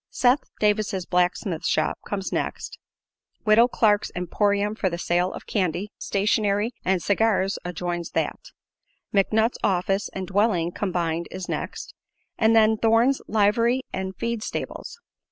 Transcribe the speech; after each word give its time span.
Seth 0.09 0.45
Davis' 0.59 1.05
blacksmith 1.05 1.63
shop 1.63 1.99
comes 2.07 2.31
next; 2.33 2.79
Widow 3.45 3.67
Clark's 3.67 4.11
Emporium 4.15 4.73
for 4.73 4.89
the 4.89 4.97
sale 4.97 5.31
of 5.31 5.45
candy, 5.45 5.91
stationery 5.99 6.71
and 6.83 7.03
cigars 7.03 7.59
adjoins 7.63 8.09
that; 8.13 8.39
McNutt's 9.13 9.59
office 9.63 10.09
and 10.11 10.25
dwelling 10.25 10.71
combined 10.71 11.27
is 11.29 11.47
next, 11.47 11.93
and 12.35 12.55
then 12.55 12.77
Thorne's 12.77 13.21
Livery 13.27 13.83
and 13.93 14.15
Feed 14.15 14.41
Stables. 14.41 14.97